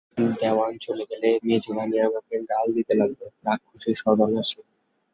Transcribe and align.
দেওয়ান 0.39 0.73
চলে 0.77 1.03
গেলে 1.11 1.29
মেজোরানী 1.43 1.97
আমাকে 1.99 2.35
গাল 2.51 2.67
দিতে 2.77 2.93
লাগলেন, 2.99 3.31
রাক্ষুসী, 3.45 3.91
সর্বনাশী! 4.01 4.59